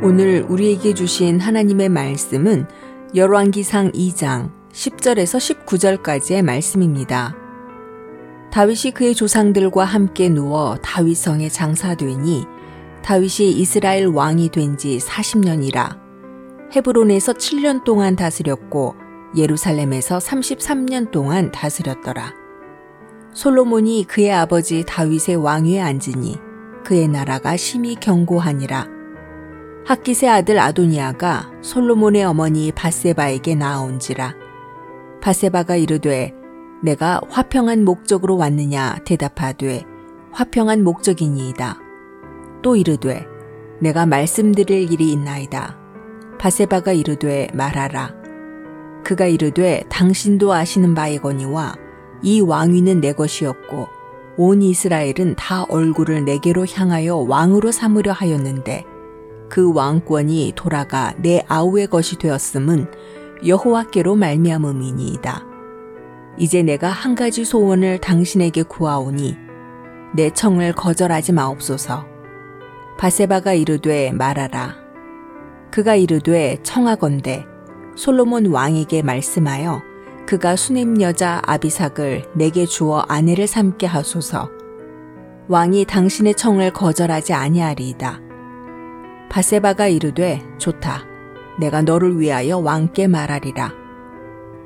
[0.00, 2.68] 오늘 우리에게 주신 하나님의 말씀은
[3.16, 7.34] 열왕기상 2장 10절에서 19절까지의 말씀입니다.
[8.52, 12.44] 다윗이 그의 조상들과 함께 누워 다윗성에 장사되니
[13.02, 15.98] 다윗이 이스라엘 왕이 된 지 40년이라
[16.76, 18.94] 헤브론에서 7년 동안 다스렸고
[19.36, 22.34] 예루살렘에서 33년 동안 다스렸더라.
[23.34, 26.36] 솔로몬이 그의 아버지 다윗의 왕위에 앉으니
[26.84, 28.97] 그의 나라가 심히 견고하니라.
[29.88, 34.34] 학기세 아들 아도니아가 솔로몬의 어머니 바세바에게 나아온지라.
[35.22, 36.34] 바세바가 이르되
[36.82, 39.84] 내가 화평한 목적으로 왔느냐 대답하되
[40.30, 41.78] 화평한 목적이니이다.
[42.60, 43.24] 또 이르되
[43.80, 45.78] 내가 말씀드릴 일이 있나이다.
[46.38, 48.14] 바세바가 이르되 말하라.
[49.04, 51.76] 그가 이르되 당신도 아시는 바이거니와
[52.20, 53.88] 이 왕위는 내 것이었고
[54.36, 58.97] 온 이스라엘은 다 얼굴을 내게로 향하여 왕으로 삼으려 하였는데
[59.48, 62.90] 그 왕권이 돌아가 내 아우의 것이 되었음은
[63.46, 65.46] 여호와께로 말미암음이니이다.
[66.38, 69.36] 이제 내가 한 가지 소원을 당신에게 구하오니
[70.14, 72.06] 내 청을 거절하지 마옵소서.
[72.98, 74.76] 바세바가 이르되 말하라.
[75.70, 77.44] 그가 이르되 청하건대
[77.96, 79.82] 솔로몬 왕에게 말씀하여
[80.26, 84.50] 그가 수냄 여자 아비삭을 내게 주어 아내를 삼게 하소서.
[85.48, 88.27] 왕이 당신의 청을 거절하지 아니하리이다.
[89.28, 91.04] 바세바가 이르되 좋다.
[91.58, 93.72] 내가 너를 위하여 왕께 말하리라.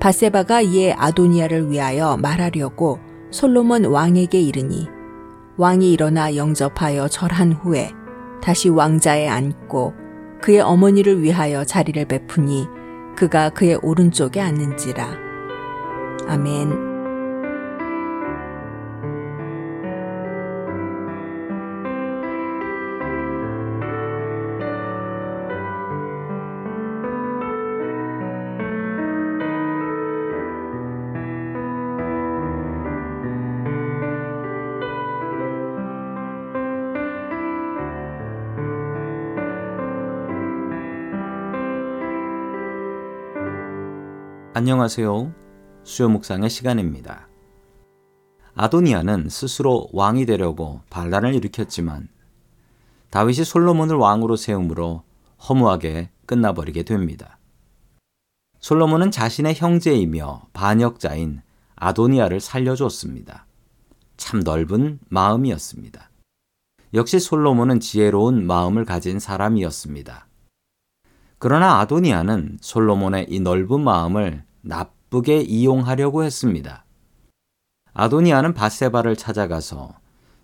[0.00, 2.98] 바세바가 이에 아도니아를 위하여 말하려고
[3.30, 4.88] 솔로몬 왕에게 이르니
[5.56, 7.90] 왕이 일어나 영접하여 절한 후에
[8.42, 9.94] 다시 왕자에 앉고
[10.40, 12.66] 그의 어머니를 위하여 자리를 베푸니
[13.14, 15.06] 그가 그의 오른쪽에 앉는지라.
[16.26, 16.89] 아멘.
[44.60, 45.32] 안녕하세요.
[45.84, 47.28] 수요 묵상의 시간입니다.
[48.54, 52.08] 아도니아는 스스로 왕이 되려고 반란을 일으켰지만
[53.08, 55.02] 다윗이 솔로몬을 왕으로 세움으로
[55.48, 57.38] 허무하게 끝나버리게 됩니다.
[58.58, 61.40] 솔로몬은 자신의 형제이며 반역자인
[61.76, 63.46] 아도니아를 살려줬습니다.
[64.18, 66.10] 참 넓은 마음이었습니다.
[66.92, 70.26] 역시 솔로몬은 지혜로운 마음을 가진 사람이었습니다.
[71.38, 76.84] 그러나 아도니아는 솔로몬의 이 넓은 마음을 나쁘게 이용하려고 했습니다.
[77.92, 79.94] 아도니아는 바세바를 찾아가서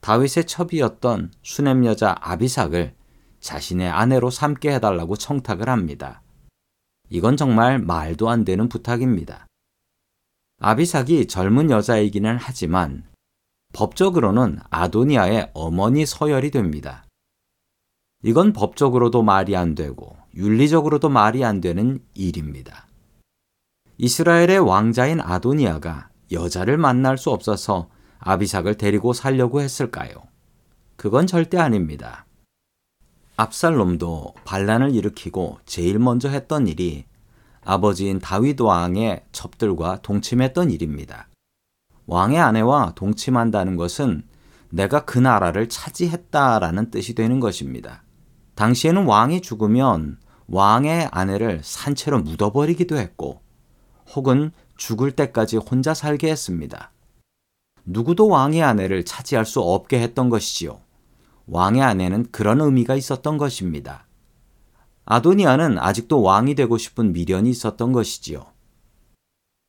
[0.00, 2.94] 다윗의 첩이었던 수냄 여자 아비삭을
[3.40, 6.22] 자신의 아내로 삼게 해달라고 청탁을 합니다.
[7.10, 9.46] 이건 정말 말도 안 되는 부탁입니다.
[10.60, 13.04] 아비삭이 젊은 여자이기는 하지만
[13.72, 17.04] 법적으로는 아도니아의 어머니 서열이 됩니다.
[18.24, 22.87] 이건 법적으로도 말이 안 되고 윤리적으로도 말이 안 되는 일입니다.
[24.00, 27.88] 이스라엘의 왕자인 아도니아가 여자를 만날 수 없어서
[28.20, 30.12] 아비삭을 데리고 살려고 했을까요?
[30.94, 32.24] 그건 절대 아닙니다.
[33.36, 37.06] 압살롬도 반란을 일으키고 제일 먼저 했던 일이
[37.64, 41.28] 아버지인 다윗 왕의 첩들과 동침했던 일입니다.
[42.06, 44.22] 왕의 아내와 동침한다는 것은
[44.70, 48.04] 내가 그 나라를 차지했다라는 뜻이 되는 것입니다.
[48.54, 53.40] 당시에는 왕이 죽으면 왕의 아내를 산채로 묻어버리기도 했고,
[54.14, 56.92] 혹은 죽을 때까지 혼자 살게 했습니다.
[57.84, 60.80] 누구도 왕의 아내를 차지할 수 없게 했던 것이지요.
[61.46, 64.06] 왕의 아내는 그런 의미가 있었던 것입니다.
[65.06, 68.44] 아도니아는 아직도 왕이 되고 싶은 미련이 있었던 것이지요.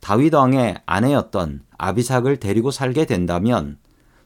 [0.00, 3.78] 다윗 왕의 아내였던 아비삭을 데리고 살게 된다면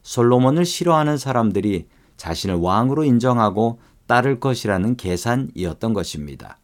[0.02, 1.86] 솔로몬을 싫어하는 사람들이
[2.16, 6.58] 자신을 왕으로 인정하고 따를 것이라는 계산이었던 것입니다.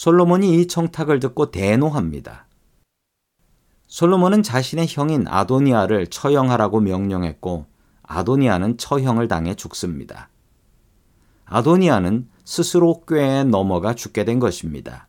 [0.00, 2.46] 솔로몬이 이 청탁을 듣고 대노합니다.
[3.86, 7.66] 솔로몬은 자신의 형인 아도니아를 처형하라고 명령했고
[8.04, 10.30] 아도니아는 처형을 당해 죽습니다.
[11.44, 15.06] 아도니아는 스스로 꾀에 넘어가 죽게 된 것입니다.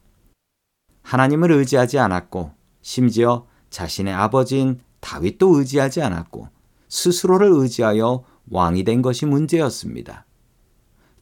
[1.03, 2.51] 하나님을 의지하지 않았고
[2.81, 6.49] 심지어 자신의 아버지인 다윗도 의지하지 않았고
[6.89, 10.25] 스스로를 의지하여 왕이 된 것이 문제였습니다.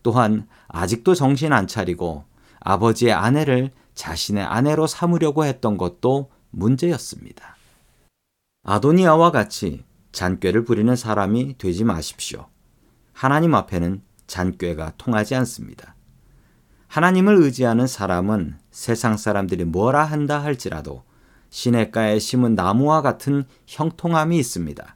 [0.01, 2.27] 또한 아직도 정신 안 차리고
[2.59, 7.55] 아버지의 아내를 자신의 아내로 삼으려고 했던 것도 문제였습니다.
[8.63, 12.47] 아도니아와 같이 잔꾀를 부리는 사람이 되지 마십시오.
[13.13, 15.95] 하나님 앞에는 잔꾀가 통하지 않습니다.
[16.87, 21.03] 하나님을 의지하는 사람은 세상 사람들이 뭐라 한다 할지라도
[21.49, 24.95] 시냇가에 심은 나무와 같은 형통함이 있습니다.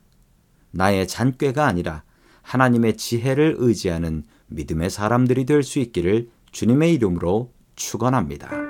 [0.72, 2.04] 나의 잔꾀가 아니라
[2.42, 8.63] 하나님의 지혜를 의지하는 믿음의 사람들이 될 수 있기를 주님의 이름으로 축원합니다.